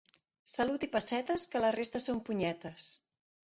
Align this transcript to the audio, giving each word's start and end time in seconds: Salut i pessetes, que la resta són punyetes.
Salut 0.53 0.85
i 0.87 0.89
pessetes, 0.95 1.45
que 1.53 1.63
la 1.67 1.71
resta 1.77 2.03
són 2.07 2.25
punyetes. 2.31 2.91